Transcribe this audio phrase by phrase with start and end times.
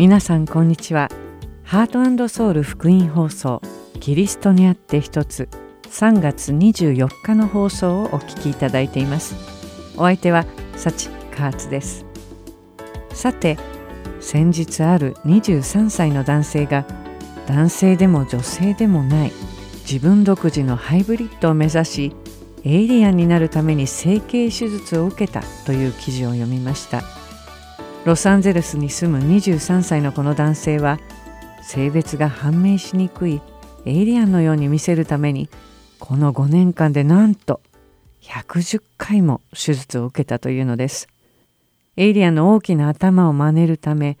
[0.00, 1.10] 皆さんこんにちは。
[1.62, 3.60] ハートソウル福音放送
[4.00, 5.50] キリストにあって一つ
[5.90, 9.34] 3月24日の放送をお聞きいただいています。
[9.98, 12.06] お相手は幸カーツです。
[13.12, 13.58] さて
[14.22, 16.86] 先日ある23歳の男性が
[17.46, 19.32] 男性でも女性でもない
[19.80, 22.16] 自分独自のハイブリッドを目指し
[22.64, 27.19] エイリアンになるために整形手術を受けたという記事を読みました。
[28.06, 30.98] ロサンゼルスに住む23歳のこの男性は
[31.62, 33.42] 性別が判明しにくい
[33.84, 35.50] エイリアンのように見せるために
[35.98, 37.60] この5年間でなんと
[38.22, 41.08] 110回も手術を受けたというのです。
[41.96, 44.16] エイリアンの大きな頭を真似るため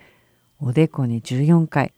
[0.60, 1.94] おでこに14回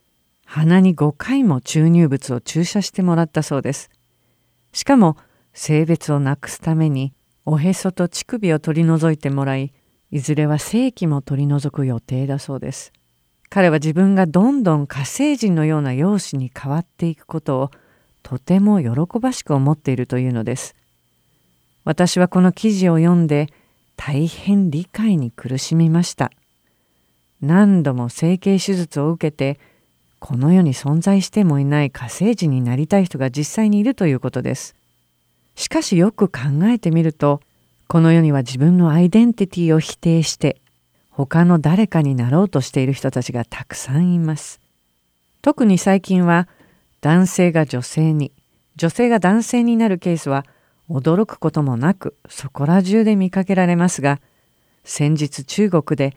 [0.46, 3.90] 鼻に5回も注入物を注射してもらったそうです。
[4.72, 5.16] しかも
[5.52, 7.12] 性別をなくすために
[7.44, 9.72] おへそと乳首を取り除いてもらい
[10.12, 12.92] いずれは性器も取り除く予定だそうです。
[13.48, 17.70] 彼は自分がどんどん火星人のような容姿に変わっていくことを
[18.22, 20.74] とても喜ばしく思っているというのです。
[21.84, 23.48] 私はこの記事を読んで
[23.96, 26.30] 大変理解に苦しみました。
[27.40, 29.58] 何度も整形手術を受けて
[30.18, 34.76] この世に存在してもいない火星人になりたい人が実際にいるということです。
[35.54, 37.40] しかしよく考えてみると
[37.88, 40.60] この世には自分のアイデンティティを否定して
[41.10, 44.60] 他の誰かになろうとしている人たちがたくさんいます。
[45.42, 46.48] 特に最近は
[47.00, 48.32] 男性が女性に
[48.76, 50.46] 女性が男性になるケースは
[50.88, 54.20] 驚くこともなくそこら中で見かけられますが
[54.84, 56.16] 先日中国で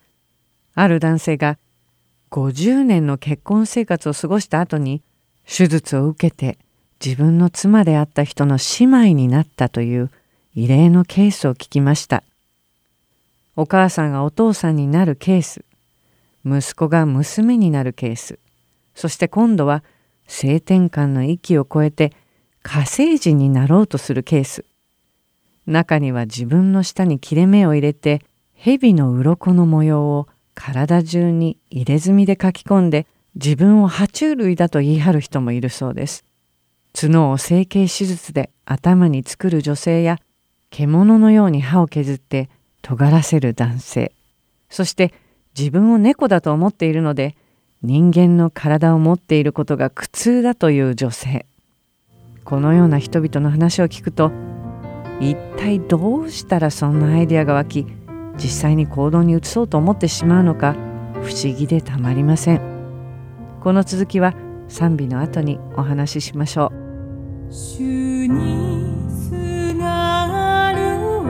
[0.74, 1.58] ある男性が
[2.32, 5.02] 50年の結婚生活を過ごした後に
[5.48, 6.58] 手術を受けて
[7.04, 10.12] 自分の妻であった人の姉妹になったという
[10.56, 12.24] 異例のケースを聞きました。
[13.58, 15.66] お母さんがお父さんになるケース、
[16.46, 18.40] 息子が娘になるケース、
[18.94, 19.84] そして今度は
[20.28, 22.14] 性転換の域を超えて
[22.64, 24.64] 火星人になろうとするケース。
[25.66, 28.22] 中には自分の下に切れ目を入れて
[28.54, 36.24] 蛇の鱗の模様を体中に入れ墨で書き込んで自分を爬虫類だと言い張る人もいるそうです。
[36.94, 40.18] 角を整形手術で頭に作る女性や
[40.76, 42.50] 獣のように歯を削って
[42.82, 44.12] 尖らせる男性。
[44.70, 45.14] そして
[45.58, 47.38] 自分を猫だと思っているので
[47.82, 51.46] 人間の体を持っていることが苦痛だという女性。
[52.44, 54.34] このような人々の話を聞くと
[55.22, 57.88] 一体どうしたらそんなアイデアが湧き
[58.38, 60.76] 実際に行動に移そうと思ってしまうのか
[61.24, 62.62] 不思議でたまりません。
[63.64, 64.36] この続きは
[64.68, 66.74] 賛美の後にお話ししましょ
[68.90, 68.95] う。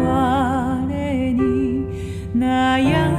[0.05, 1.85] る我に
[2.35, 3.14] 悩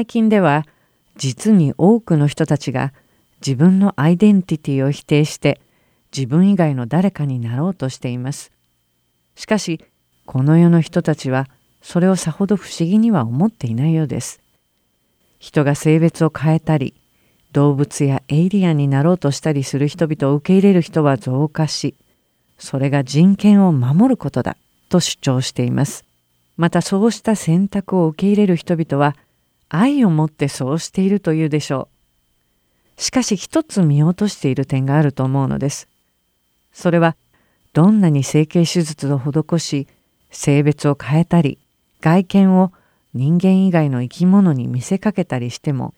[0.00, 0.66] 最近では
[1.16, 2.94] 実に多くの人たちが
[3.46, 5.60] 自分のアイデンティティを否定して
[6.10, 8.50] 自分以外の誰かになろうとしています。
[9.34, 9.84] しかし
[10.24, 11.48] この世の人たちは
[11.82, 14.40] それをさほど不思議には思っていないようです。
[15.38, 16.94] 人が性別を変えたり
[17.52, 21.94] 動物やエイリアンになろうとしたりする人々を受け入れる人は増加し
[22.58, 24.56] それが人権を守ることだ
[24.88, 26.06] と主張しています。
[26.56, 29.14] またそうした選択を受け入れる人々は
[29.70, 31.88] 愛を持ってそうしているというでしょ
[32.98, 33.00] う。
[33.00, 35.88] しかし一つ見落としている点があると思うのです。
[36.72, 37.16] それは
[37.72, 39.88] どんなに整形手術を施し
[40.30, 41.58] 性別を変えたり
[42.00, 42.72] 外見を
[43.14, 45.94] 人間以外の生き物に見せかけたりしても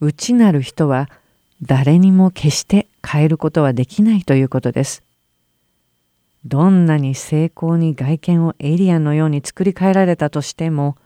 [0.00, 1.08] 内なる人は
[1.62, 5.02] 誰にも決して変えることはできないということです。
[6.46, 10.96] どんなに精巧に外見をエイリアンのように作り変えられたとしても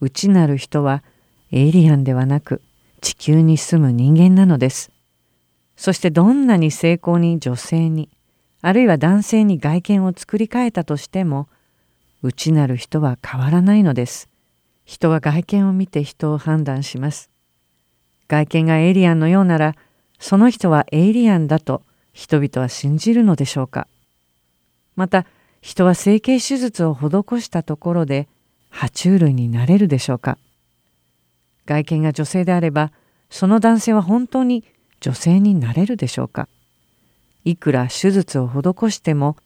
[0.00, 1.02] 内なる人は
[1.54, 2.62] エイリアンではなく
[3.00, 4.90] 地球に住む人間なのです。
[5.76, 8.10] そしてどんなに精巧に女性に
[8.60, 11.48] あるいは男性に外見を作り変えたとしても
[12.22, 14.28] 内なる人は変わらないのです。
[14.84, 17.30] 人は外見を見て人を判断します。
[18.26, 19.76] 外見がエイリアンのようなら
[20.18, 23.86] その人はエイリアンだと人々は信じるのでしょうか
[24.96, 25.24] また
[25.60, 28.26] 人は整形手術を施したところで
[28.72, 30.36] 爬虫類になれるでしょうか
[31.66, 32.92] 外見が女性であれば
[33.30, 34.64] その男性は本当に
[35.00, 36.48] 女性になれるでしょうか？
[37.44, 39.36] いくら手術を施しても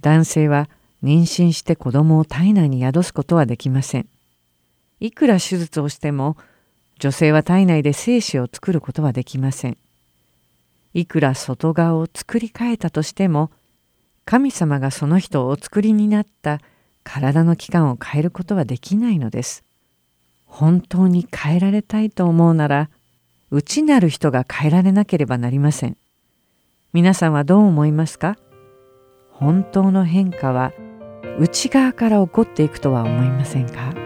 [0.00, 0.68] 男性は
[1.02, 4.08] 妊娠して子供を体内に宿すことはできません。
[5.00, 6.36] いくら手術をしても
[6.98, 9.76] 女性は体内で精子を作ることはできません。
[10.94, 13.50] いくら外側を作り変えたとしても
[14.24, 16.60] 神様がその人をお作りになった
[17.02, 19.64] 体の器官を変えることはできないのです。
[20.54, 22.90] 本当に変えられたいと思うなら
[23.50, 25.96] 内なる人が変えられなければなりません。
[26.92, 28.36] 皆さんはどう思いますか？
[29.30, 30.72] 本当の変化は
[31.38, 34.01] 内側から起こっていくとは思いませんか？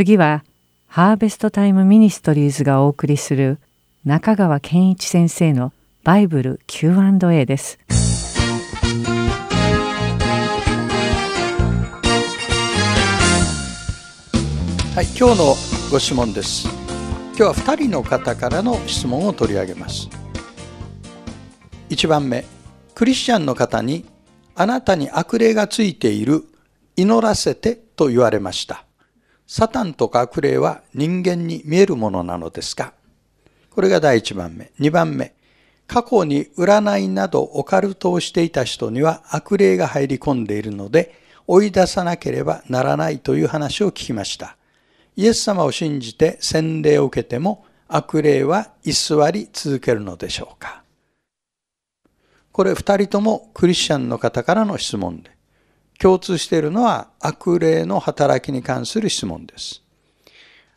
[0.00, 0.44] 次は
[0.86, 3.58] ハーベストタイムミニストリーズがお送りする
[4.06, 7.78] 中川健一先生のバイブル Q&A です。
[14.94, 15.54] はい、今日の
[15.90, 16.66] ご質問です。
[16.66, 20.08] 今日は2人の方からの質問を取り上げます。
[21.90, 22.46] 1番目、
[22.94, 24.06] クリスチャンの方に
[24.54, 26.46] あなたに悪霊がついている
[26.96, 28.86] 祈らせてと言われました。
[29.52, 32.92] サタンとか悪霊は人間に見えるものなのですか？
[33.72, 34.70] これが第1番目。
[34.78, 35.34] 2番目。
[35.88, 44.56] 過去に占いなどオカルトをしていた人には悪霊が入り込んでいるので追い出さなければならないという話を聞きました。
[45.16, 50.84] イエス様を信じて洗礼を受けても悪霊は居座り続けるのでしょうか？
[52.52, 55.32] これ二人ともクリスチャンの方からの質問で、
[56.00, 59.82] 共通しているのは悪霊の働きに関する質問です。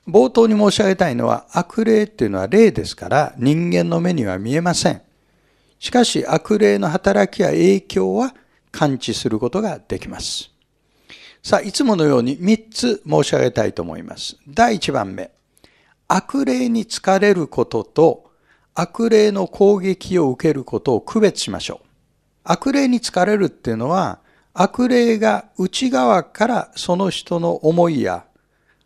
[0.06, 5.02] 冒頭に申し上げたいのは悪霊っていうのは霊ですから人間の目には見えません。
[5.80, 8.36] しかし悪霊の働きや影響は
[8.72, 10.52] 感知することができます。
[11.42, 14.38] さあ、いつものように3つ申し上げたいと思います。
[14.48, 15.32] 第1番目。
[16.08, 18.32] 悪霊に疲れることと
[18.74, 21.88] 悪霊の攻撃を受けることを区別しましょう。
[22.44, 24.20] 悪霊に疲れるっていうのは、
[24.54, 28.26] 悪霊が内側からその人の思いや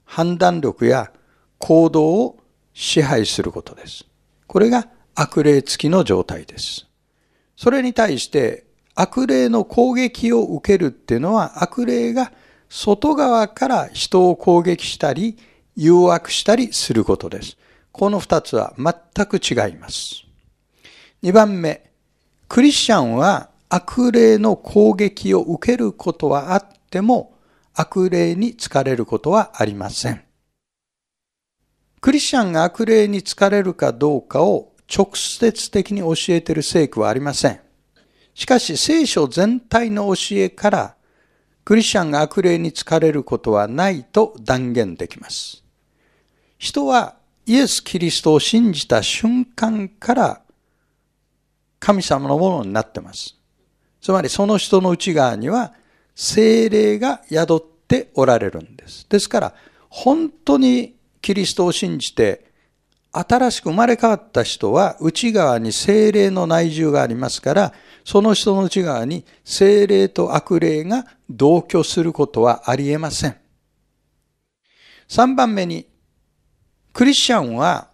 [0.06, 1.12] 判断力や
[1.58, 2.40] 行動を
[2.74, 4.06] 支配することです。
[4.48, 6.88] これが悪霊付きの状態です。
[7.58, 12.32] それに対して悪霊の攻撃を受けるっていうのは悪霊が
[12.70, 15.38] 外側から人を攻撃したり
[15.76, 17.58] 誘惑したりすることです。
[17.92, 20.24] この二つは全く違います。
[21.22, 21.92] 二番目、
[22.48, 27.34] クリスチャンは悪霊の攻撃を受けることはあっても
[27.74, 30.24] 悪霊に疲れることはありません。
[32.00, 37.60] クリスチャンが悪霊に疲れるかどうかを直接的に教えている聖句はありません。
[38.34, 40.96] しかし聖書全体の教えから
[41.66, 45.64] クリスチャンが悪霊に疲れることはないと断言できます。
[46.58, 50.42] 人はイエス・キリストを信じた瞬間から
[51.80, 53.37] 神様のものになってます。
[54.02, 55.74] つまりその人の内側には
[56.16, 59.06] 精霊が宿っておられるんです。
[59.10, 59.54] ですから
[59.90, 62.46] 本当にキリストを信じて
[63.12, 67.74] 新しく生まれ変わった人は内側に精霊の内住がありますから
[68.06, 73.36] その人の内側に精霊と悪霊が同居することはありえません。
[75.10, 75.88] 3番目に
[76.94, 77.90] クリスチャンは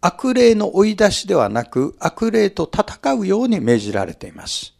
[0.00, 4.75] 悪霊の追い出しではなく悪霊と戦うように命じられています。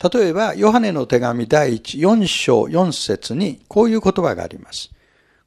[0.00, 4.90] 例えば、ヨハネの手紙第1、4章4節にこういう言葉があります。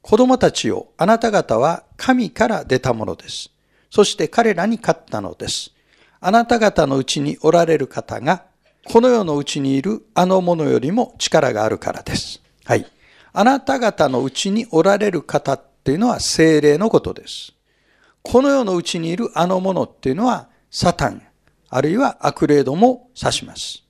[0.01, 3.49] 子供たちよ、あなた方は神から出たものです。
[3.89, 5.71] そして彼らに勝ったのです。
[6.19, 8.43] あなた方のうちにおられる方が、
[8.85, 12.41] この世のうちにいるあの者よりも力があるからです。
[12.65, 12.85] はい。
[13.33, 17.53] あなた方のうちにおられる方っていうのは精霊のことです。
[18.21, 21.21] この世のうちにいるあのものっていうのはサタン、
[21.69, 23.80] あるいは悪霊ども指します。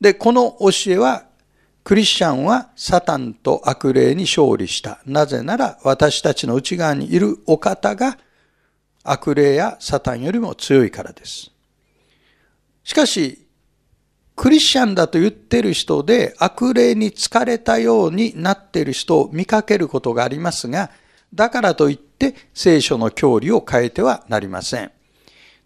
[0.00, 1.24] で、この教えは
[1.84, 5.00] クリスチャンはサタンと悪霊に勝利した。
[5.06, 8.18] なぜなら私たちの内側にいるお方が
[9.02, 11.50] 悪霊やサタンよりも強いからです。
[12.84, 13.46] しかし、
[14.36, 20.90] クリスチャンだと言ってる人で悪霊に疲れたようになっている人を見かけることがありますが、
[21.34, 24.92] だからといって聖書の教理を変えてはなりません。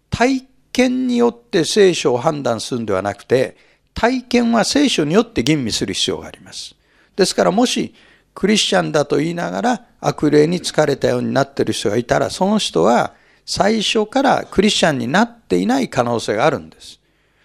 [0.09, 3.57] 体験によって聖書を判断するんではなくて、
[3.93, 6.75] 体験は聖書によって吟味する必要があります。
[7.15, 7.93] ですからもし
[8.33, 13.13] クリスチャンだと言いながら悪霊に疲れたようになっている人がいたら、その人は
[13.45, 16.99] 最初からクリスチャンになっていない可能性があるんです。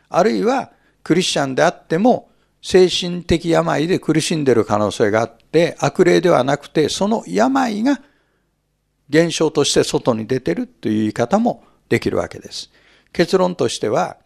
[0.08, 2.28] あるいはクリスチャンであっても
[2.62, 8.00] 精神的病で苦しんでいる可能性があって、悪霊ではなくて、その病が
[9.08, 12.70] 現象として外に出てるという言い方もできるわけです。
[13.12, 14.16] 結論としては、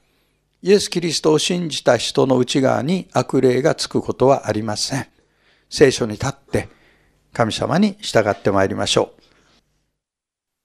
[0.65, 5.07] イエス・キリストを信じた人の内側に悪霊がつくことはありません。
[5.69, 6.69] 聖書に立って
[7.33, 9.23] 神様に従ってまいりましょう。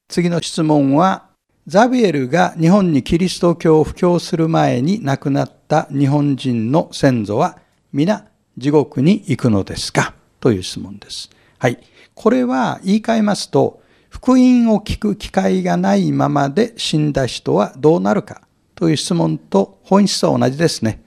[0.07, 1.29] 次の質問は、
[1.65, 7.57] ザビエルが日本にキリスト教を布教する前に亡くなった日本人の先祖は
[7.91, 10.13] 皆地獄に行くのですか？
[10.39, 11.31] という質問です。
[11.57, 11.79] はい。
[12.13, 18.46] これは言い換えますと、福音を聞く機会がないままで死んだ人はどうなるか？
[18.77, 21.03] という質問と本質は同じですね。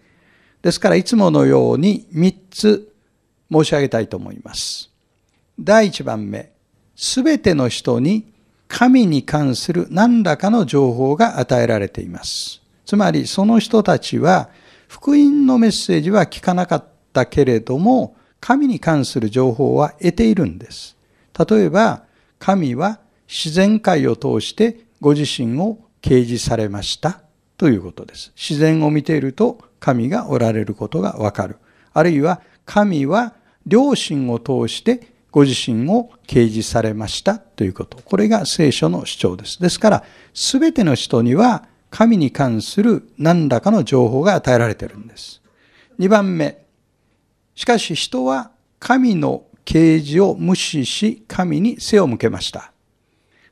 [0.61, 2.93] ですからいつものように3つ
[3.51, 4.91] 申し上げたいと思います。
[5.59, 6.51] 第1番目、
[6.97, 8.33] すべての人に
[8.67, 12.61] 神に関する何らかの情報が与えられています。
[12.85, 14.51] つまりその人たちは
[14.89, 20.97] 福音のメッセージは聞かなかったけれども、神に関する情報は得ているんです。
[21.49, 22.03] 例えば、
[22.41, 27.23] 神は自然界を通してご自身を掲示されました
[27.61, 28.33] ということです。
[28.37, 31.59] 自然を見ていると神がおられることがわかる。
[31.93, 33.35] あるいは神は
[33.69, 37.99] 良心を通してご自身を掲示されましたということ。
[38.03, 39.61] これが聖書の主張です。
[39.61, 45.43] ですから、すべての人には神に関する何らかの情報が与えられているんです。
[45.99, 46.65] 2番目。
[47.55, 52.73] しかし人は神の啓示を無視し神に背を向けました。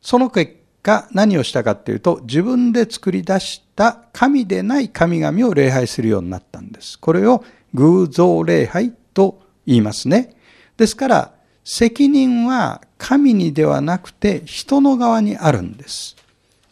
[0.00, 6.98] その結果何をしたかっていうと自分で作り出した神でない神々を礼拝するようになったんです。
[6.98, 10.36] これを偶像礼拝と言いますね。
[10.76, 11.32] ですから
[11.64, 16.16] 責任は神にではなくて人の側にあるんです。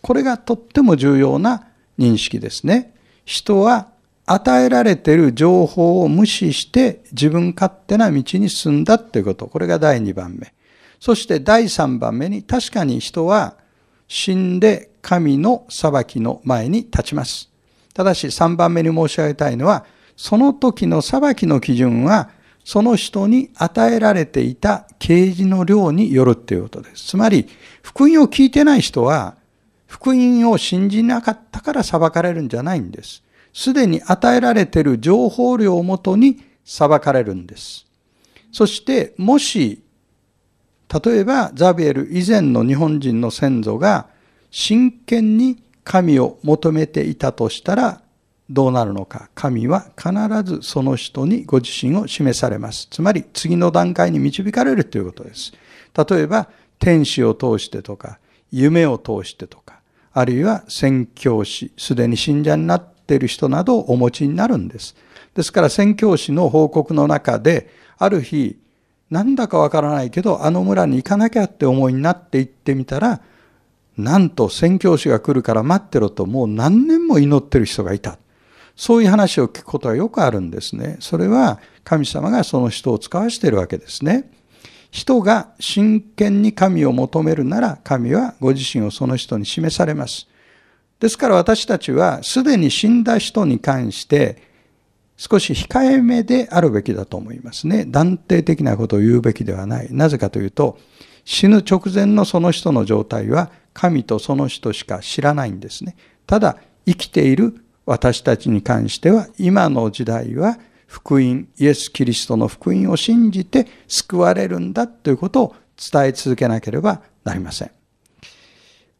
[0.01, 1.67] これがとっても重要な
[1.99, 2.95] 認識ですね。
[3.25, 3.89] 人は
[4.25, 9.47] 与えられている情報を無視して自分勝手な道に進んだということ。
[9.47, 10.53] これが第2番目。
[10.99, 13.57] そして第3番目に確かに人は
[14.09, 17.51] 死んで神の裁きの前に立ちます。
[17.95, 19.85] ただし3番目に申し上げたいのは、
[20.17, 22.31] その時の裁きの基準は
[22.67, 27.07] その人に与えられていた啓示の量によるということです。
[27.07, 27.47] つまり、
[27.81, 29.37] 福音を聞いてない人は、
[29.87, 33.23] 福音を信じなかったから裁かれるんじゃないんです。
[33.55, 37.87] すでに与えられている情報量をもとに裁かれるんです。
[38.51, 39.85] そして、もし、
[40.93, 44.09] 例えばザビエル以前の日本人の先祖が
[44.51, 48.03] 真剣に神を求めていたとしたら、
[48.49, 49.29] どうなるのか。
[49.35, 50.13] 神は必
[50.45, 52.89] ずその人にご自身を示されます。
[52.91, 55.53] つまり次の段階に導かれるということです。
[55.97, 58.19] 例えば、天使を通してとか、
[58.51, 59.81] 夢を通してとか、
[60.13, 64.97] あるいは宣教師、すでに信者になっている人などをお持ちになるんです。
[65.35, 67.69] ですから宣教師の報告の中で、
[67.99, 68.57] ある日、
[69.11, 73.21] なんだかわからないけど、あの村に行かなきゃって思いになって行ってみたら、
[73.97, 78.19] なんと宣教師が来るから待ってろともう何年も祈ってる人がいた。
[78.75, 80.99] そういう話を聞くことはよくあるんですね。
[81.01, 84.31] それは神様がその人を使わしているわけですね。
[84.91, 90.29] 人が真剣に神を求めるなら神はご自身をその人に示されます。
[91.01, 94.43] ですから私たちはすでに死んだ人に関して
[95.17, 97.85] 少し控えめであるべきだと思いますね。
[97.87, 99.89] 断定的なことを言うべきではない。
[99.91, 100.79] なぜかというと
[101.25, 105.97] 死ぬ直前のその人の状態は神とその人しか知らないんですね。
[106.27, 115.57] ただ生きている私たちに関しては今の時代は福音、イエス・キリストの福音を信じて救われるんだということを
[115.93, 117.71] 伝え続けなければなりません。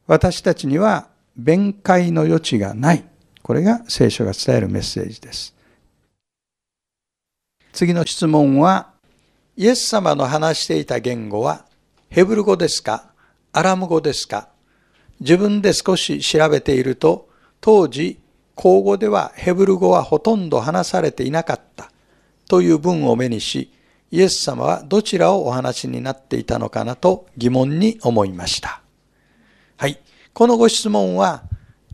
[0.07, 3.05] 私たちには弁解の余地がない。
[3.43, 5.56] これが聖書が伝えるメッセージです。
[7.77, 8.89] 次の質問は、
[9.55, 11.67] イエス様の話していた言語は
[12.09, 13.11] ヘブル語ですか
[13.53, 14.49] アラム語ですか
[15.21, 17.29] 自分で少し調べていると、
[17.61, 18.19] 当時
[18.55, 21.91] 口語ではヘブル語はほとんど話されていなかった
[22.49, 23.71] という文を目にし、
[24.11, 28.81] イエス様はどちらをお話になっていたのかなと疑問に思いました。
[29.77, 30.01] はい。
[30.33, 31.43] このご質問は、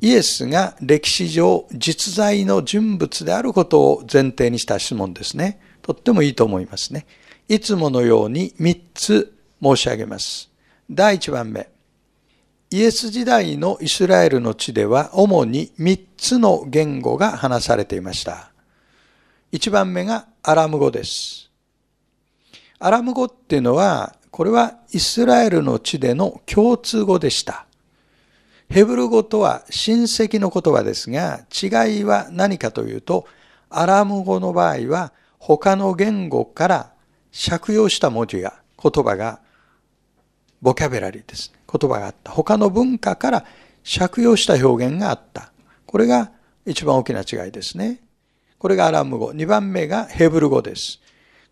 [0.00, 5.60] イエスが歴史上実在の人物であることを前提にした質問ですね。
[5.82, 7.06] とってもいいと思いますね。
[7.48, 10.50] いつものように3つ申し上げます。
[10.90, 11.68] 第1番目。
[12.70, 18.50] イエス時代のイスラエルの地では主に3つの言語が話されていました。
[19.52, 21.50] 1番目がアラム語です。
[22.78, 27.66] アラム語っていうのは、これはイスラエルの地での共通語でした。
[28.70, 33.26] ヘブル語とは親戚の言葉ですが、違いは何かというと、
[33.68, 35.12] アラム語の場合は
[35.44, 36.92] 他の言語から
[37.32, 39.40] 借用した文字や言葉が
[40.60, 41.58] ボキャブラリーですね。
[41.66, 42.30] 言葉があった。
[42.30, 43.44] 他の文化から
[43.82, 45.50] 借用した表現があった。
[45.84, 46.30] これが
[46.64, 48.00] 一番大きな違いですね。
[48.56, 49.32] これがアラム語。
[49.32, 51.00] 二番目がヘブル語です。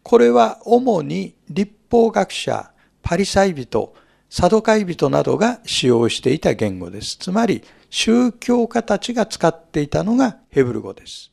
[0.04, 2.70] これは主に立法学者、
[3.02, 3.92] パリサイ人、
[4.28, 7.16] サドカイ人などが使用していた言語です。
[7.16, 11.32] つまり、宗教家たちが使っていたのがヘブル語です。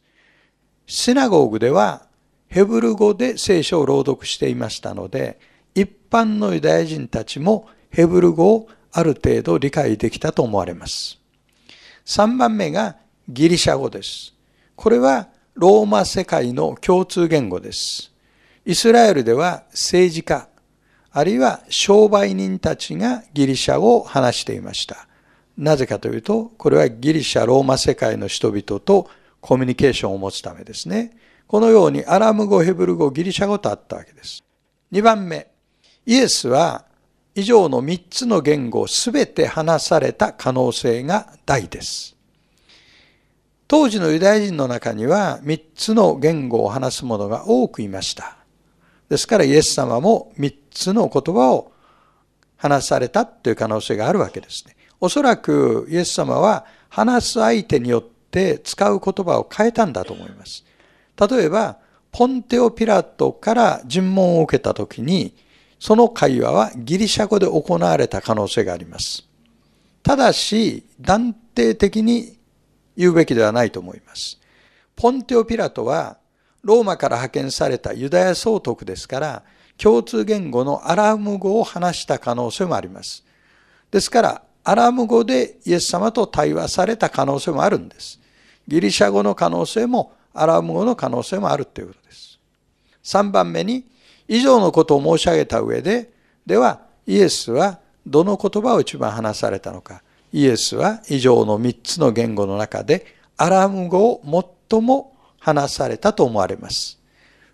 [0.87, 2.06] シナゴーグでは
[2.47, 5.39] ヘブル語で聖書を朗読していましたので、
[5.75, 11.19] 一般のユダヤ人たちもヘブル語をある程度理解できたと思われます。
[12.05, 12.95] 3番目が
[13.29, 14.33] ギリシャ語です。
[14.75, 18.11] これはローマ世界の共通言語です。
[18.65, 20.47] イスラエルでは政治家、
[21.11, 25.07] あるいは商売人たちがギリシャ語を話していました。
[25.57, 29.09] なぜかというと、これはギリシャ、ローマ世界の人々と
[29.41, 31.17] コミュニケーションを持つためですね。
[31.47, 34.43] このようにアラム語、ヘブル語、ギリシャ語とあったわけです。
[34.91, 35.47] 2番目、
[36.05, 36.85] イエスは
[37.35, 42.15] 以上の3つの言語をすべて話された可能性が大です。
[43.67, 48.37] 当時のユダヤ人の中には3つの言語を話す者が多くいました。
[49.09, 51.71] ですからイエス様も3つの言葉を
[52.57, 54.75] 話されたという可能性があるわけですね。
[54.99, 60.65] おそらくイエス様は話す相手によって使う言葉を変えたんだと思います。
[61.19, 61.77] 例えば、
[62.11, 65.33] ポンテオ・ピラトから尋問を受けたときに、
[65.79, 69.23] その会話はギリシャ語で行われた可能性があります。
[70.03, 72.37] ただし、断定的に
[72.95, 74.39] 言うべきではないと思います。
[74.95, 76.17] ポンテオ・ピラトは、
[76.63, 79.43] ローマから派遣されたユダヤ総督ですから、
[79.77, 83.23] 共通言語のアラーム語を話した可能性もあります。
[83.91, 88.19] ですから、アラーム語でイエス様と対話された可能性もあるんです。
[88.67, 92.39] ギリシャ語の可能性もアラム語の可能性もあるということです。
[93.03, 93.85] 3番目に、
[94.27, 96.11] 以上のことを申し上げた上で、
[96.45, 100.01] では、イエスはどの言葉を一番話されたのか。
[100.33, 103.05] イエスは以上の3つの言語の中で、
[103.37, 104.21] アラーム語を
[104.69, 106.99] 最も話されたと思われます。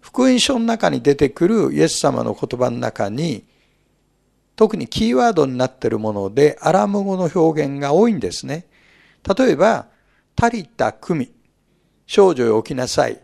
[0.01, 3.45] 福音書の中に出てくるイエス様の言葉の中に、
[4.55, 8.65] 特にキーワードになっているもので、アラム語の表現が多いんですね。
[9.37, 9.87] 例えば、
[10.35, 11.31] タリタ組、
[12.05, 13.21] 少女よ起きなさい。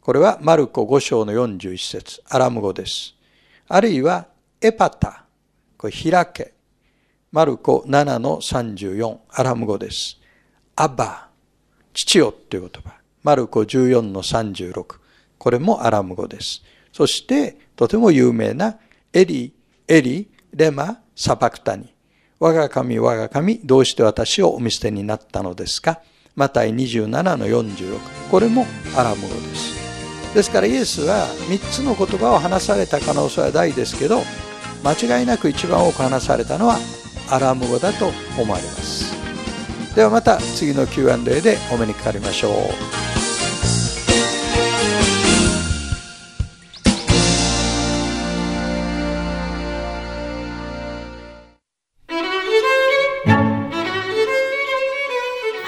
[0.00, 3.14] これはマルコ5章の41節アラム語です。
[3.68, 4.26] あるいは、
[4.60, 5.24] エパタ、
[5.76, 6.54] これ開け。
[7.32, 10.18] マルコ7の34、アラム語です。
[10.74, 11.28] アバ、
[11.94, 12.94] 父よっていう言葉。
[13.22, 14.84] マルコ14の36。
[15.38, 16.62] これもアラム語です。
[16.92, 18.78] そして、とても有名な
[19.12, 19.54] エリ、
[19.86, 21.94] エリ、レマ、サパクタニ。
[22.40, 26.00] 我が神、我が神、どうして私をお見捨てになったのですか？
[26.40, 27.98] マタイ27の46。
[28.30, 28.64] これも
[28.96, 30.34] アラム語です。
[30.34, 34.22] ですからイエスは3つの言葉を話された可能性は大ですけど、
[34.82, 36.78] 間違いなく一番多く話されたのは
[37.28, 38.06] アラム語だと
[38.38, 39.14] 思われます。
[39.94, 43.19] ではまた次の Q&A でお目にかかりましょう。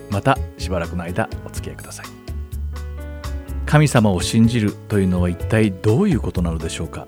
[0.09, 0.13] う。
[0.13, 2.05] またしばらくの間お付き合いください。
[3.65, 7.07] 神様を信じるというのは一体どういうことなのでしょうか。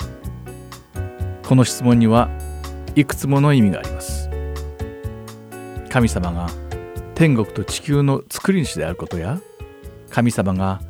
[1.48, 2.28] この質問には
[2.96, 4.32] いくつもの意味があります。
[5.92, 6.50] 神様が
[7.16, 9.40] 天国と地球の作り主であることや
[10.10, 10.82] 神様が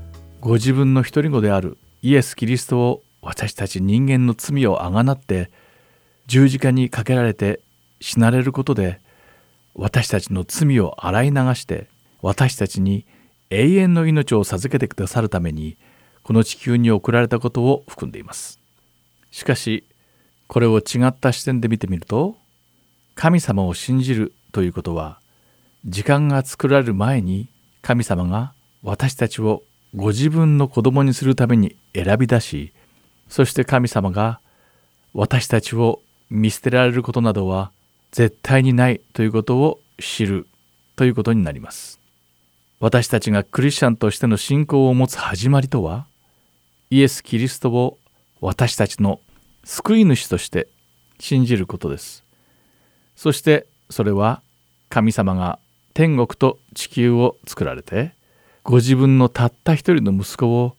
[0.41, 5.51] ご自分の一人子であるイエス・キリストを私たち人間の罪をあがなって
[6.25, 7.61] 十字架にかけられて
[8.01, 8.99] 死なれることで
[9.75, 11.87] 私たちの罪を洗い流して
[12.23, 13.05] 私たちに
[13.51, 15.77] 永遠の命を授けてくださるために
[16.23, 18.59] この地球に送られたことを含んでいます。
[19.29, 19.83] しかし
[20.47, 22.35] これを違った視点で見てみると
[23.13, 25.19] 神様を信じるということは
[25.85, 27.47] 時間が作られる前に
[27.81, 29.61] 神様が私たちを
[29.95, 32.73] ご自分の子供にするために選び出し
[33.29, 34.39] そして神様が
[35.13, 37.71] 私たちを見捨てられることなどは
[38.11, 40.47] 絶対にないということを知る
[40.95, 41.99] ということになります。
[42.79, 46.05] 私たちがクリスチャンとしての信仰を持つ始まりとは
[46.89, 47.97] イエス・キリストを
[48.41, 49.19] 私たちの
[49.63, 50.67] 救い主として
[51.19, 52.23] 信じることです。
[53.15, 54.41] そしてそれは
[54.89, 55.59] 神様が
[55.95, 58.11] 天国と地球を作られて
[58.63, 60.75] ご自分のたった一人の息子を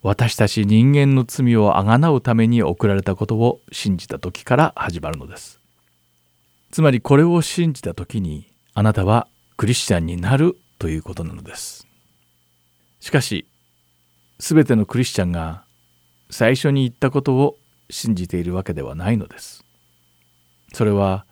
[0.00, 5.58] 私たち人間の罪をあがなうために送られたことを信じた時から始まるのです。
[6.70, 11.88] つまりこれを信じた時にあなたはクリスチャンになるということなのです。
[13.00, 13.48] しかし
[14.38, 15.64] 全てのクリスチャンが
[16.30, 17.56] 最初に言ったことを
[17.90, 19.64] 信じているわけではないのです。
[20.72, 21.26] それは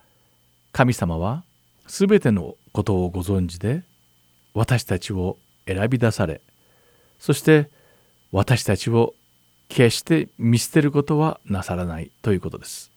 [0.73, 1.45] 神様は
[1.87, 3.83] 全てのことをご存知で
[4.53, 6.41] 私たちを選び出され
[7.19, 7.69] そして
[8.33, 9.13] 私たちを
[9.69, 12.91] 決して見捨てることはなさらないということです。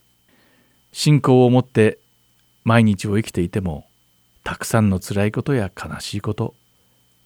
[0.93, 1.99] 信仰を持って
[2.65, 3.87] 毎日を生きていても
[4.45, 6.55] たくさんの辛いことや悲しいこと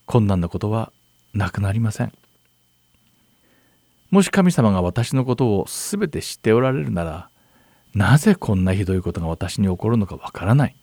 [0.07, 0.93] 困難なことは
[1.35, 2.13] なくなりません。
[4.11, 7.31] もし神様が私のことを全て知っておられるなら
[7.95, 10.77] なぜこんなひどいことが私に起こるのかわからない。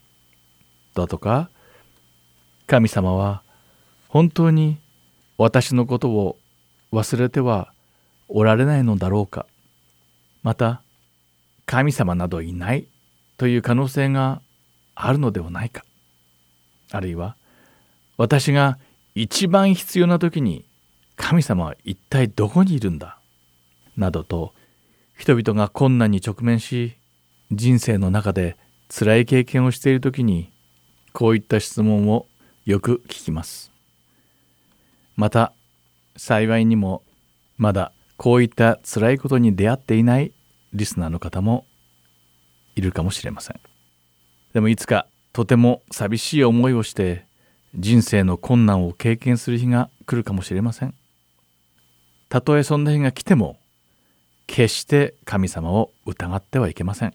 [0.93, 1.49] だとか
[2.67, 3.43] 神様は
[4.09, 4.77] 本当に
[5.37, 6.37] 私のことを
[6.91, 7.71] 忘れては
[8.27, 9.45] おられないのだろうか。
[10.43, 10.81] また
[11.65, 12.87] 神様などいない
[13.37, 14.41] という可能性が
[14.95, 15.85] あるのではないか。
[16.91, 17.37] あるいは
[18.17, 18.77] 私が
[19.15, 20.65] 一番必要な時に
[21.15, 23.17] 神様は一体どこにいるんだ。
[23.95, 24.53] などと
[25.17, 26.97] 人々が困難に直面し
[27.51, 28.57] 人生の中で
[28.89, 30.51] 辛い経験をしている時に
[31.13, 32.27] こういった質問を
[32.67, 33.71] よく聞きます。
[35.15, 35.53] また
[36.17, 37.01] 幸いにも
[37.55, 40.33] まだこういった辛いことに出会っていない
[40.73, 41.65] リスナーの方も
[42.75, 43.61] いるかもしれません。
[44.53, 47.25] でもいつかとても寂しい思いをして
[47.73, 50.93] 人生の困難を経験する日が来るかもしれません。
[52.27, 53.57] たとえそんな日が来ても
[54.45, 57.13] 決して神様を疑ってはいけません。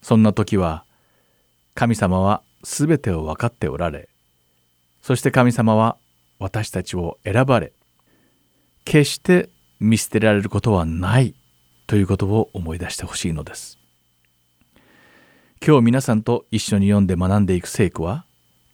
[0.00, 0.86] そんな時は
[1.74, 4.08] 神様は全てを分かっておられ
[5.02, 5.96] そして神様は
[6.38, 7.72] 私たちを選ばれ
[8.84, 9.48] 決して
[9.80, 11.34] 見捨てられることはない
[11.86, 13.78] ということを思い出してほしいのです。
[15.64, 18.24] 今日皆さんと一緒に読んで学んでいく聖句は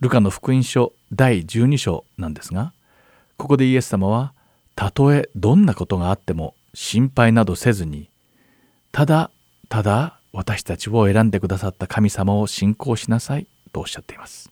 [0.01, 2.73] ルカの福音書第12章なんですが
[3.37, 4.33] ここでイエス様は
[4.75, 8.11] たとえどんなことがあっても心配などせずに
[8.90, 9.31] ただ
[9.68, 13.47] ただ私たちを選んでくださった神様を信仰しなさい。
[13.73, 14.51] とおっしゃっています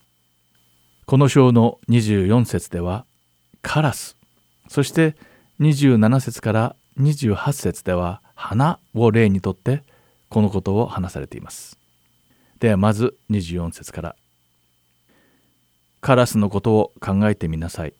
[1.06, 3.04] この章の24節では
[3.62, 4.16] カラス
[4.68, 5.16] そして
[5.60, 9.84] 27節から28節では花を例にとって
[10.28, 11.78] このことを話されています
[12.58, 14.16] ではまず24節から
[16.00, 17.92] カラスのことを考えてみなさい。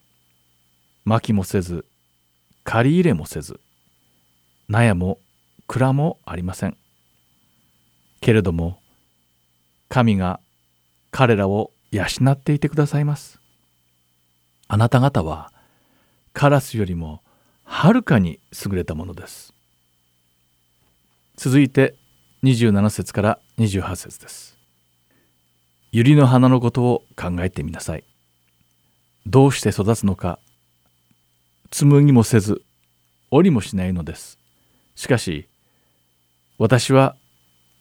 [1.05, 1.85] 巻もせず、
[2.65, 3.61] 借り入れもせず、
[4.69, 5.19] 納屋も
[5.67, 6.77] 蔵もありません。
[8.21, 8.81] けれども、
[9.89, 10.41] 神が
[11.11, 13.41] 彼らを養っていてくださいます。
[14.69, 15.53] あなた方は
[16.33, 17.23] カラスよりも
[17.65, 19.53] はるかに優れたものです。
[21.37, 21.97] 続いて
[22.45, 24.59] 27節から28節です。
[25.93, 28.05] 百合の花のことを考えてみなさい。
[29.27, 30.39] どうして育つのか、
[31.71, 32.63] 紡ぎもせず、
[33.31, 34.39] 折りもしないのです。
[34.95, 35.49] しかし、
[36.59, 37.17] 私は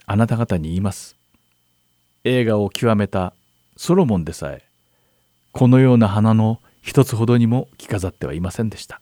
[0.06, 1.19] あなた方に言います。
[2.24, 3.34] 映画を極めた
[3.78, 4.64] ソロモンでさえ、
[5.52, 9.02] このような花の一つほどにも着飾ってはいませんでした。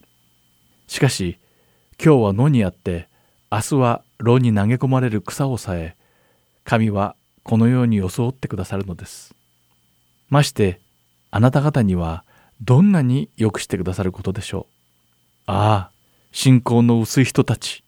[0.88, 1.40] しかし、
[2.04, 3.10] 今日は野にあって、
[3.52, 5.96] 明日は炉に投げ込まれる草をさえ、
[6.64, 9.34] 神はこのように装ってくださるのです。
[10.30, 10.82] まして
[11.32, 12.26] あなた方には
[12.62, 14.74] どんなによくしてくださることでしょう。
[15.46, 15.92] ああ
[16.32, 17.84] 信仰の薄い人たち。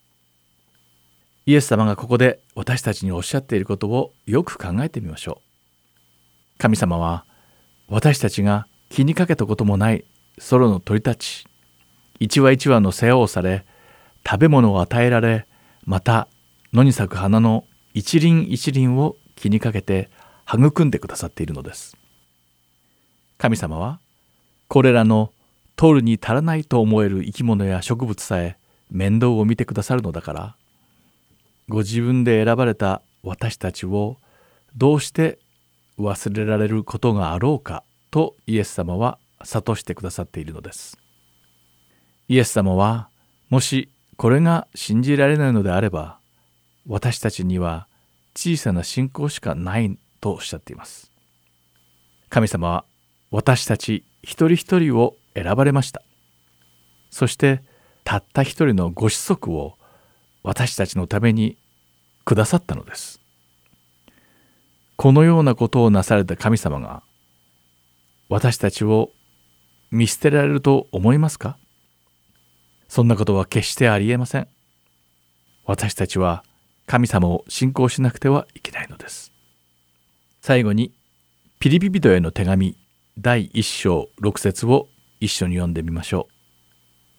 [1.50, 6.60] イエス様がここで私たちにおっしゃっていることをよく考えてみましょう。
[6.60, 7.26] 神様は
[7.88, 10.06] 私たちが気にかけたこともない
[10.52, 11.48] 空の鳥たち
[12.20, 13.66] 一羽一羽の世話をされ
[14.24, 15.48] 食べ物を与えられ
[15.86, 16.28] また
[16.72, 20.12] 野に咲く花の一輪一輪を気にかけて
[20.48, 21.98] 育んでくださっているのです
[23.40, 24.00] 神様は
[24.68, 25.34] これらの
[25.76, 28.60] 取るに足らないと思える生き物や植物さえ
[28.92, 30.56] 面倒を見てくださるのだから
[31.70, 34.18] ご自分で選ばれた私たちを
[34.76, 35.38] どうして
[36.00, 40.98] 忘れられることがあろうかとイエス様は諭してくださっているのです。
[42.28, 43.10] イエス様は
[43.50, 46.18] もしこれが信じられないのであれば
[46.88, 47.88] 私たちには
[48.36, 51.12] 小さな信仰しかないとおっしゃっています。
[52.30, 52.86] 神様は
[53.30, 56.02] 私たち一人一人を選ばれました。
[57.12, 57.62] そして
[58.04, 59.76] たった一人のご子息を
[60.42, 61.59] 私たちのために
[62.30, 63.20] くださったのです。
[64.98, 67.02] このようなことをなされた神様が
[68.30, 69.10] 私たちを
[69.90, 71.58] 見捨てられると思いますか？
[72.88, 74.48] そんなことは決してありえません。
[75.66, 76.44] 私たちは
[76.86, 79.34] 神様を信仰しなくてはいけないのです。
[80.40, 80.94] 最後に
[81.58, 82.78] ピリピ人への手紙
[83.18, 84.88] 第1章6節を
[85.20, 86.34] 一緒に読んでみましょう。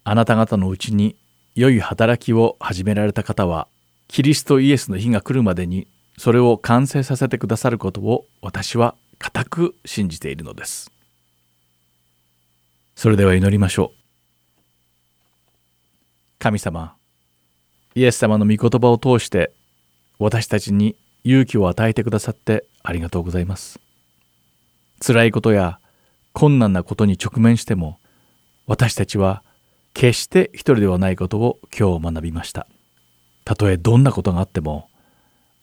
[0.05, 1.17] あなた方のうちに
[1.57, 3.67] 良い働きを始められた方は
[4.11, 5.87] キリストイエスの日が来るまでに
[6.19, 10.91] それを完成させてくださることを私は固く信じているのです。
[12.97, 13.99] それでは祈りましょう。
[16.41, 16.97] 神様
[17.95, 19.53] イエス様の御言葉を通して
[20.19, 23.79] 私たちに勇気を与えてくださってありがとうございます。
[25.01, 25.79] 辛いことや
[26.33, 28.01] 困難なことに直面しても
[28.67, 29.45] 私たちは
[29.95, 32.67] 決して一人ではないことを今日学びました。
[33.51, 34.89] たとえどんなことがあっても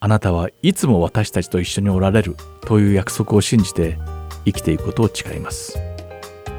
[0.02, 2.36] あなたはいつも私たちと一緒におられる
[2.66, 3.98] という約束を信じて
[4.44, 5.80] 生きていくことを誓います。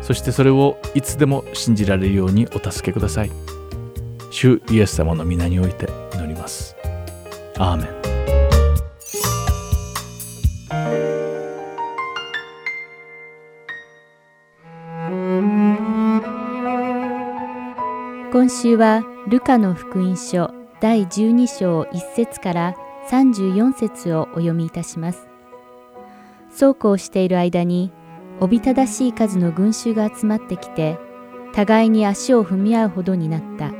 [0.00, 3.30] そしてそれをいつでも信じられるようにお助けください。
[4.30, 6.74] 主イエス様の皆において祈ります。
[7.58, 7.88] アーメン。
[18.32, 20.57] 今週はルカの福音書。
[20.80, 22.76] 第12章1節から
[23.10, 25.28] 34節をお読みいたします。
[26.50, 27.92] そうこうしている間に
[28.40, 30.98] おびただしい数の群衆が集まってきて
[31.52, 33.72] 互いに足を踏み合うほどになった。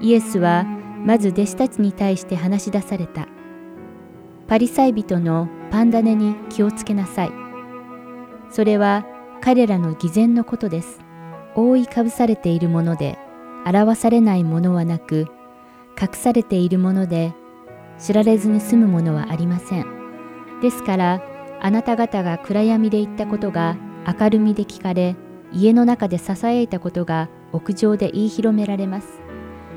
[0.00, 0.64] イエスは
[1.04, 3.28] まず弟子たちに対して話し出された。
[4.48, 7.30] パリサイ人のパンダネに気をつけなさい。
[8.50, 9.06] それは
[9.40, 11.00] 彼らの偽善のことです。
[11.54, 13.16] 覆いかぶされているもので
[13.64, 15.26] 表されないものはなく
[16.00, 17.34] 隠されているもので
[17.98, 19.86] 知られずに済むものはありません。
[20.62, 21.22] ですから
[21.60, 23.76] あなた方が暗闇で言ったことが
[24.06, 25.16] 明るみで聞かれ
[25.52, 29.20] 家の中で囁いたことが屋上で言い広められます。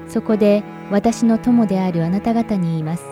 [0.08, 3.06] そこで私の友であるあなた方に言います。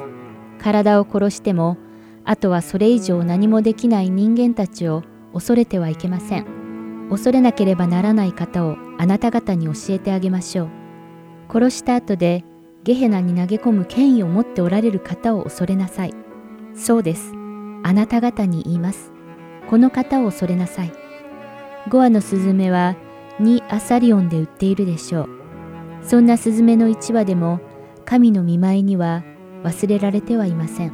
[0.61, 1.77] 体を殺しても
[2.25, 5.03] あとはそれ以上何もできない人間たちを
[5.33, 7.07] 恐れてはいけません。
[7.09, 10.69] 恐れなければならない方をあなた方に教えてあげましょう。
[11.51, 12.43] 殺した後で
[12.83, 16.13] ゲヘナに投げ込む権威を持っておられる方を恐れなさい。
[16.73, 17.33] そうです。
[17.83, 19.11] あなた方に言います。
[19.69, 20.91] この方を恐れなさい。
[21.87, 22.95] 5羽のスズメは
[23.39, 25.29] 2アサリオンで売っているでしょう。
[26.01, 27.59] そんなスズメの1羽でも
[28.05, 29.23] 神の見舞いには
[29.63, 30.93] 忘れられてはいません。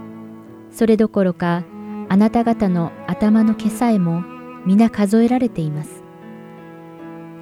[0.72, 1.64] それどころか
[2.10, 4.24] あなた方の頭の毛さえも
[4.66, 6.04] 皆数えられています。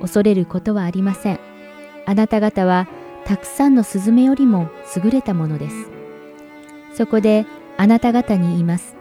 [0.01, 1.39] 恐れることはありません。
[2.05, 2.87] あなた方は
[3.25, 5.89] たくさんのスズメよりも優れたものです。
[6.93, 7.45] そこで
[7.77, 8.95] あなた方に言います。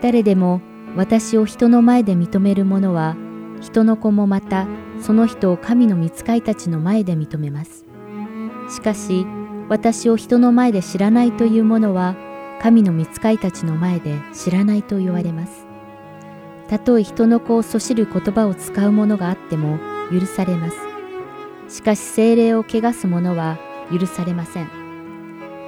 [0.00, 0.60] 誰でも
[0.96, 3.16] 私を人の前で認める者は、
[3.60, 4.66] 人の子もまた
[5.00, 7.84] その人を神の御使いたちの前で認めます。
[8.70, 9.26] しかし、
[9.68, 12.16] 私を人の前で知らないという者は、
[12.60, 15.66] 神の御使いたちの前で知らないと言われます。
[16.68, 19.78] たとえ人の子をそしる言葉を使う者があっても、
[20.10, 20.93] 許されます。
[21.74, 23.58] しかし精霊を汚す者は
[23.90, 24.70] 許されません。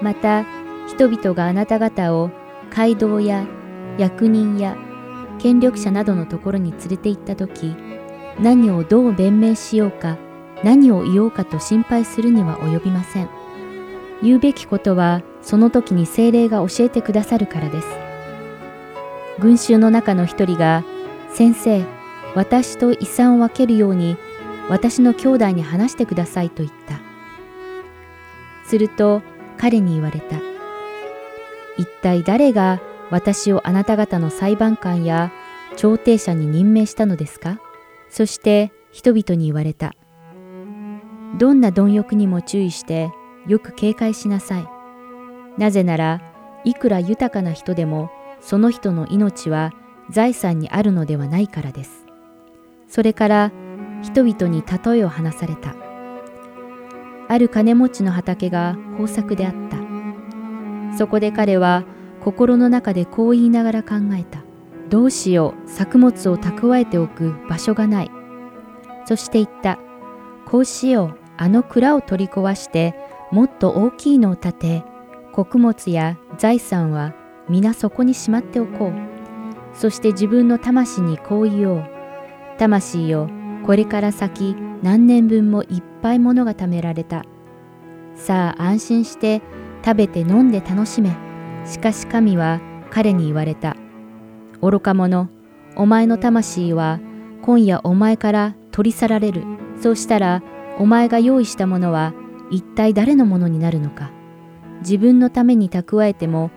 [0.03, 0.45] また、
[0.87, 2.31] 人々があなた方を
[2.71, 3.45] 街道や
[3.99, 4.77] 役人や
[5.41, 7.75] 権力者などのところに連れて行った時、
[8.39, 10.17] 何をどう弁明しようか、
[10.63, 13.29] 何を言おうかと心配するには及びません。
[14.23, 17.89] 言うべきことはその時に精霊が教えてくださるからです。
[19.41, 20.85] 群衆の中の一人が、
[21.33, 21.85] 先生、
[22.37, 24.17] 私と遺産を分けるように
[24.69, 27.01] 私の兄弟に話してくださいと言った。
[28.69, 29.23] すると
[29.59, 30.37] 彼に言われた。
[31.79, 35.33] 一体誰が私をあなた方の裁判官や
[35.77, 37.61] 調停者に任命したのですか？
[38.11, 39.95] そして人々に言われた。
[41.39, 43.11] どんな貪欲にも注意して
[43.47, 44.69] よく警戒しなさい。
[45.59, 46.23] なぜなら
[46.64, 48.11] いくら豊かな人でも
[48.41, 49.73] その人の命は
[50.11, 52.07] 財産にあるのではないからです。
[52.89, 53.53] それから
[54.03, 55.75] 人々に例えを話された。
[57.29, 60.97] ある金持ちの畑が豊作であった。
[60.97, 61.85] そこで彼は
[62.21, 64.41] 心の中でこう言いながら考えた。
[64.89, 68.11] どうしよう、作物を蓄えておく場所がない。
[69.05, 69.79] そして言った。
[70.47, 72.95] こうしよう、あの蔵を取り壊して、
[73.33, 74.85] もっと大きいのを建て、
[75.33, 77.15] 穀物や財産は
[77.49, 78.93] 皆そこにしまっておこう。
[79.77, 81.85] そして自分の魂にこう言おう。
[82.59, 83.29] 魂よ、
[83.67, 87.25] これから先何年分もいっぱいものが貯められた。
[88.14, 89.43] さあ安心して
[89.85, 91.11] 食べて飲んで楽しめ。
[91.64, 92.61] しかし神は
[92.91, 93.77] 彼に言われた。
[94.62, 95.29] 愚か者、
[95.77, 97.01] お前の魂は
[97.43, 99.43] 今夜お前から取り去られる。
[99.81, 100.43] そうしたら
[100.79, 102.14] お前が用意したものは
[102.51, 104.11] 一体誰のものになるのか。
[104.81, 106.51] 自分のために蓄えても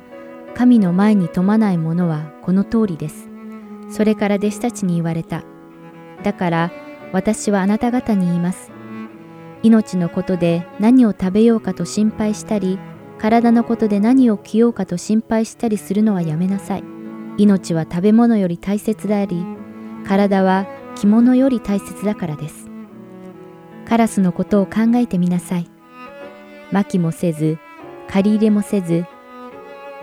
[0.54, 3.30] 神の前に富まないものはこの通りです。
[3.90, 5.44] それから弟子たちに言われた。
[6.24, 6.72] だから
[7.12, 8.72] 私はあなた方に言います。
[9.64, 12.80] 命のことで何を食べようかと心配したり、
[13.18, 16.84] 体のことで何を着ようかと心配したりするのはやめなさい。
[17.38, 19.46] 命は食べ物より大切であり、
[20.08, 22.70] 体は着物より大切だからです。
[23.86, 25.70] カラスのことを考えてみなさい。
[26.72, 27.58] 薪もせず、
[28.08, 29.06] 借り入れもせず、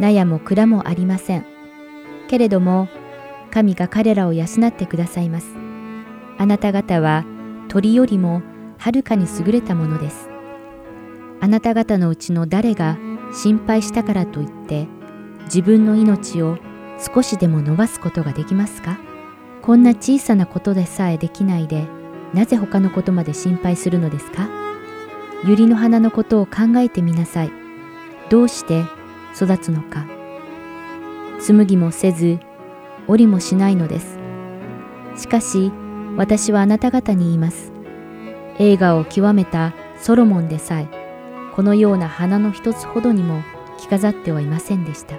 [0.01, 1.47] 納屋も蔵もありません。
[2.29, 2.89] けれども、
[3.51, 5.66] 神が彼らを養ってくださいます。
[6.39, 7.25] あなた方は
[7.69, 8.43] 鳥よりも
[8.79, 10.29] はるかに優れたものです。
[11.41, 12.99] あなた方のうちの誰が
[13.35, 14.87] 心配したからといって
[15.45, 16.59] 自分の命を
[17.15, 18.99] 少しでも伸ばすことができますか？
[19.63, 21.87] こんな小さなことでさえできないで
[22.33, 24.49] なぜ他のことまで心配するのですか？
[25.45, 27.51] 百合の花のことを考えてみなさい。
[28.31, 28.85] どうして
[29.35, 30.07] 育つのか。
[31.39, 32.39] 紡ぎもせず、
[33.07, 34.19] 織りもしないのです。
[35.17, 35.71] しかし、
[36.17, 37.73] 私はあなた方に言います。
[38.59, 40.89] 映画を極めたソロモンでさえ、
[41.55, 43.43] このような花の一つほどにも
[43.79, 45.17] 着飾ってはいませんでした。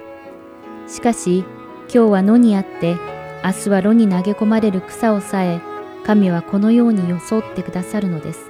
[0.87, 1.45] しかし、
[1.93, 2.95] 今日は野にあって、
[3.43, 5.61] 明日は炉に投げ込まれる草をさえ、
[6.05, 8.49] 神はこのように装ってくださるのです。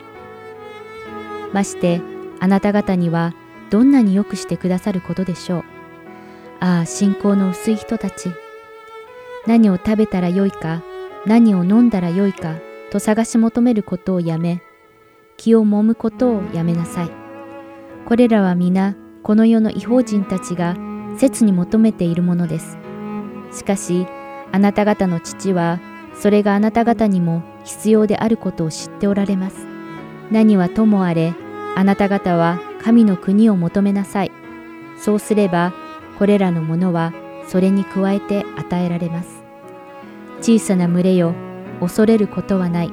[1.53, 2.01] まして、
[2.39, 3.33] あなた方には
[3.69, 5.63] どんなによくしてくださることでしょう。
[6.59, 8.31] ああ、信仰の薄い人たち。
[9.45, 10.81] 何を食べたらよいか、
[11.27, 12.55] 何を飲んだらよいか、
[12.89, 14.61] と探し求めることをやめ、
[15.35, 17.11] 気を揉むことをやめなさい。
[18.05, 20.77] これらは皆、この世の違法人たちが
[21.17, 22.77] 切に求めているものです。
[23.51, 24.07] しかし、
[24.53, 25.81] あなた方の父は、
[26.13, 29.67] それがあなた方にも必要であることを知っておられます。
[30.31, 31.33] 何はともあれ、
[31.75, 34.31] あなた方は神の国を求めなさい。
[34.97, 35.73] そうすれば、
[36.17, 37.11] これらのものは
[37.49, 39.36] それに加えて与えられます。
[40.41, 41.33] 小さな群れよ、
[41.79, 42.91] 恐れることはない。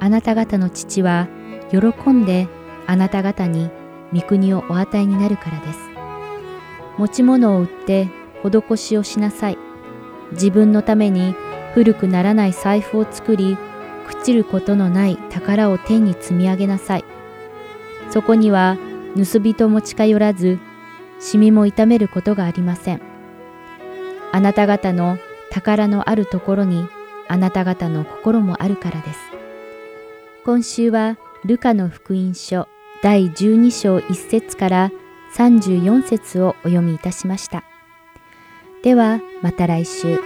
[0.00, 1.28] あなた方の父は
[1.70, 2.48] 喜んで
[2.86, 3.70] あなた方に
[4.12, 5.78] 御国をお与えになるからです。
[6.96, 8.08] 持ち物を売って
[8.42, 9.58] 施しをしなさい。
[10.32, 11.34] 自分のために
[11.74, 13.56] 古くならない財布を作り、
[14.08, 17.04] 朽ちることのない宝を天に積み上げなさい。
[18.10, 18.76] そこには
[19.16, 20.58] 盗人も近寄らず、
[21.20, 23.00] シミも痛めることがありません。
[24.32, 25.18] あなた方の
[25.50, 26.88] 宝のあるところに
[27.28, 29.18] あなた方の心もあるからです。
[30.44, 32.68] 今週はルカの福音書
[33.02, 34.90] 第12章1節から
[35.36, 37.64] 34節をお読みいたしました。
[38.82, 40.18] ではまた来週。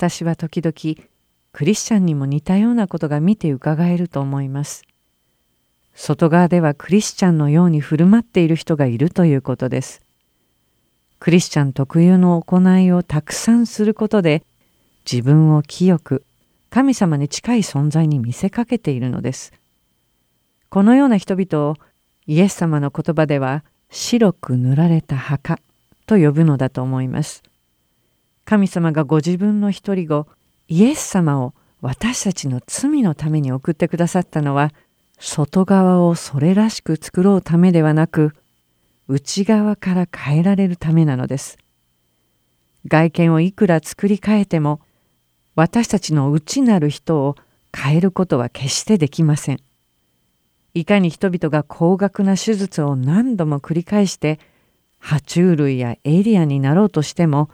[0.00, 1.06] 私は時々
[1.52, 4.82] クリスチャンにも似たようなことが見て伺えると思います。
[5.94, 10.00] 外側ではクリスチャンのように振る舞っている人がいるということです。
[11.18, 14.42] クリスチャン特有の行いをたくさんすることで
[15.04, 16.24] 自分を清く
[16.70, 19.52] 神様に近い存在に見せかけているのです。
[20.70, 21.76] このような人々を
[22.26, 25.58] イエス様の言葉では白く塗られた墓
[26.06, 27.42] と呼ぶのだと思います。
[28.50, 30.26] 神様がご自分の一人子
[30.66, 34.72] イエス様を私たちの罪のために送ってくださったのは
[35.20, 38.32] 外側をそれらしく作ろうためではなく
[39.06, 41.58] 内側から変えられるためなのです。
[42.88, 44.80] 外見をいくら作り変えても
[45.54, 47.36] 私たちの内なる人を
[47.72, 49.60] 変えることは決してできません。
[50.74, 54.40] いかに人々が高額な手術を何度も繰り返して
[55.00, 57.48] 爬虫類やエリアになろうとしても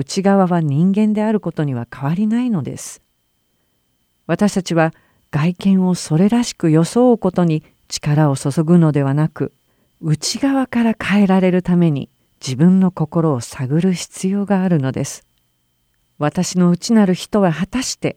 [0.00, 3.02] 内側は人間であることには変わりないのです。
[4.26, 4.94] 私たちは
[5.30, 9.52] 外見をそれらしく装うことに力を注ぐのではなく
[10.00, 12.08] 内側から変えられるために
[12.40, 15.26] 自分の心を探る必要があるのです。
[16.18, 18.16] 私の内なる人は果たして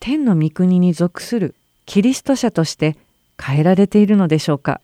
[0.00, 1.54] 天の御国に属する
[1.84, 2.96] キリスト者として
[3.38, 4.80] 変えられているのでしょうか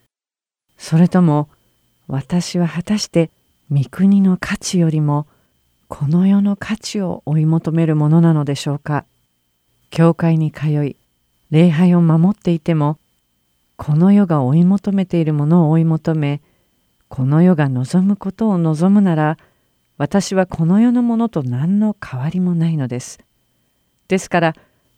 [0.76, 1.48] それとも
[2.06, 3.30] 私は果たして
[3.70, 5.26] 御国の価値よりも
[5.96, 9.04] この世の価値を追い求めるものなのでしょうか？
[9.90, 10.96] 教会に通い
[11.52, 12.98] 礼拝を守っていても
[13.76, 16.40] この世が追い求めているものを追い求め
[17.08, 19.38] この世が望むことを望むなら
[19.96, 23.20] 私はこの世のものと何の変わりもないのです。
[24.08, 24.54] ですから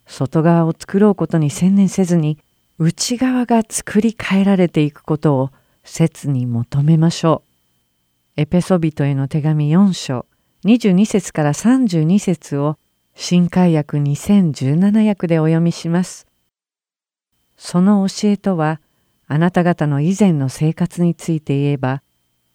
[0.07, 2.39] 外側を作ろうことに専念せずに
[2.79, 5.51] 内側が作り変えられていくことを
[5.83, 7.43] 切に求めましょ
[8.35, 8.41] う。
[8.41, 10.25] エペソビトへの手紙4章
[10.65, 12.77] 22節から32節を
[13.15, 16.27] 新海訳2017訳でお読みします。
[17.57, 18.79] その教えとは
[19.27, 22.01] あなた方の以前の生活について言えば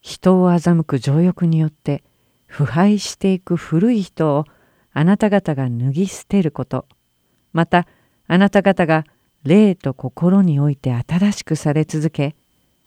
[0.01, 2.03] 人を欺く情欲によって
[2.47, 4.45] 腐敗していく古い人を
[4.93, 6.87] あなた方が脱ぎ捨てること
[7.53, 7.87] また
[8.27, 9.05] あなた方が
[9.45, 12.37] 霊と心において新しくされ続け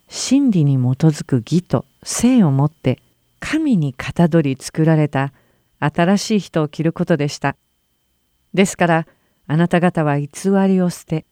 [0.07, 2.99] 真理に基づく義と性をもって
[3.39, 5.33] 神にかたどり作られた
[5.79, 7.55] 新しい人を着ることでした。
[8.53, 9.07] ですから
[9.47, 10.29] あなた方は偽
[10.67, 11.25] りを捨て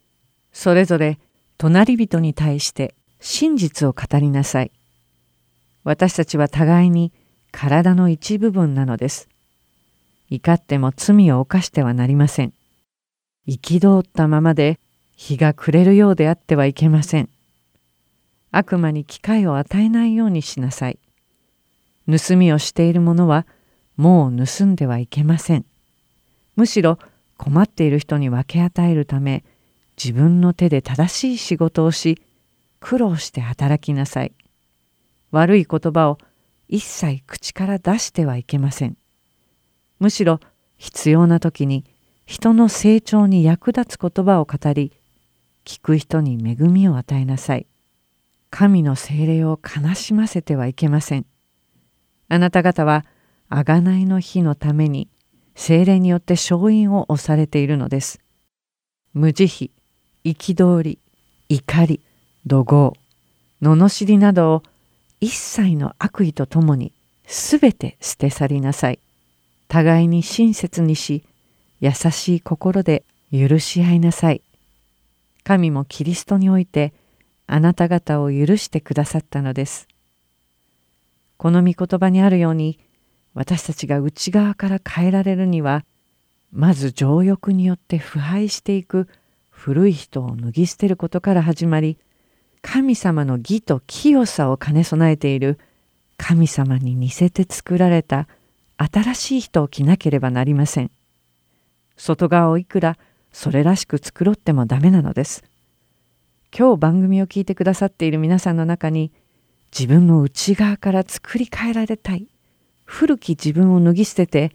[0.52, 1.20] それぞれ
[1.58, 4.72] 隣人に対して真実を語りなさい。
[5.84, 7.12] 私たちは互いに
[7.52, 9.30] 体の一部分なのです。
[10.30, 12.54] 怒っても罪を犯してはなりません。
[13.48, 14.80] 憤ったままで
[15.16, 17.30] 日が暮れるようであってはいけません。
[18.52, 21.00] 悪魔に機会を与えないようにしなさい。
[22.10, 23.46] 盗みをしている者は
[23.96, 25.66] もう盗んではいけません。
[26.56, 27.00] むしろ
[27.38, 29.44] 困っている人に分け与えるため
[30.02, 32.22] 自分の手で正しい仕事をし
[32.80, 34.34] 苦労して働きなさい。
[35.32, 36.18] 悪い言葉を
[36.68, 38.98] 一切口から出してはいけません。
[40.00, 40.40] むしろ
[40.78, 41.86] 必要な時に
[42.26, 44.92] 人の成長に役立つ言葉を語り
[45.66, 47.68] 聞く人に恵みを与えなさい。
[48.50, 51.26] 神の精霊を悲しませてはいけません。
[52.34, 53.06] あなた方は
[53.52, 55.08] 贖いの日のために
[55.54, 58.22] 精霊によって勝因を押されているのです。
[59.14, 59.70] 無慈
[60.26, 60.98] 悲、憤り、
[61.48, 62.02] 怒り、
[62.48, 62.94] 怒号、
[63.62, 64.64] 罵りなどを
[65.22, 66.92] 一切の悪意とともに
[67.28, 68.98] すべて捨て去りなさい。
[69.68, 71.24] 互いに親切にし、
[71.82, 74.42] 優しい心で許し合いなさい。
[75.44, 76.94] 神もキリストにおいて
[77.46, 79.88] あなた方を許してくださったのです。
[81.44, 82.80] この御言葉にあるように
[83.34, 85.84] 私たちが内側から変えられるには
[86.54, 89.10] まず情欲によって腐敗していく
[89.50, 91.98] 古い人を脱ぎ捨てることから始まり
[92.62, 95.60] 神様の義と清さを兼ね備えている
[96.16, 98.30] 神様に似せて作られた
[98.78, 100.92] 新しい人を着なければなりません。
[101.98, 102.98] 外側をいくら
[103.34, 105.44] それらしく作ってもダメなのです。
[106.58, 109.12] 今日番組を聞いてくださっている皆さんの中に
[109.78, 112.28] 自分の内側から作り変えられたい
[112.86, 114.52] 古き自分を脱ぎ捨てて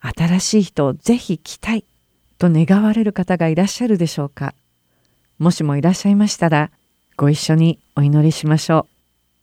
[0.00, 1.84] 新しい人をぜひ着たい
[2.38, 4.54] と願われる方がいらっしゃるでしょうか
[5.38, 6.70] もしもいらっしゃいましたら
[7.16, 8.92] ご一緒にお祈りしましょう。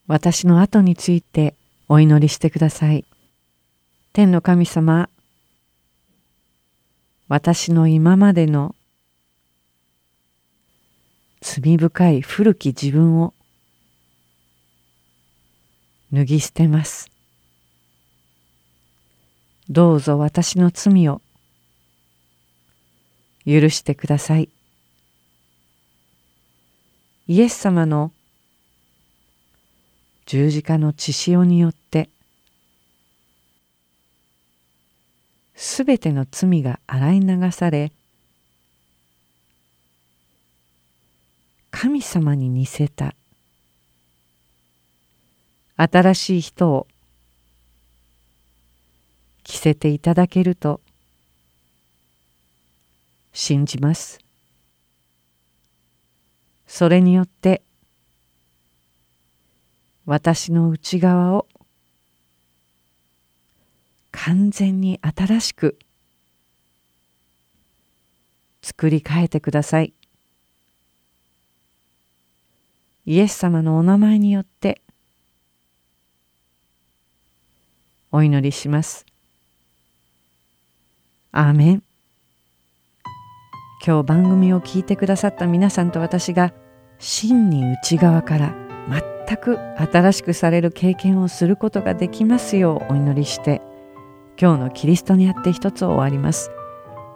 [0.06, 1.54] 私の後について
[1.88, 3.04] お祈りしてください。
[4.12, 5.08] 天の神様、
[7.28, 8.74] 私の今までの
[11.40, 13.34] 罪深い古き自分を
[16.12, 17.10] 脱ぎ捨てます。
[19.70, 21.22] どうぞ私の罪を
[23.46, 24.48] 許してください
[27.28, 28.10] イエス様の
[30.26, 32.08] 十字架の血潮によって
[35.54, 37.92] すべての罪が洗い流され
[41.70, 43.14] 神様に似せた
[45.82, 46.86] 新しい人を
[49.44, 50.82] 着せていただけると
[53.32, 54.18] 信じます。
[56.66, 57.62] それによって
[60.04, 61.46] 私の内側を
[64.10, 65.78] 完全に新しく
[68.60, 69.94] 作り変えてください。
[73.06, 74.82] イエス様のお名前によって
[78.12, 79.06] お祈りします。
[81.32, 81.82] アーメン。
[83.86, 86.52] 今日番組を聞いてくださった皆さんと私が
[86.98, 88.54] 真に内側から
[89.26, 93.62] 全く新しくされる経験をすることができますようお祈りして
[94.38, 96.50] 今日のキリストにあって一つを終わります。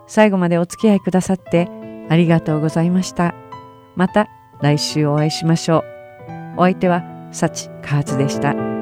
[0.07, 1.68] 最後までお付き合いくださって
[2.09, 3.34] ありがとうございました。
[3.97, 4.28] また
[4.61, 5.84] 来週お会いしましょう。
[6.57, 8.74] お相手は幸カーズでした。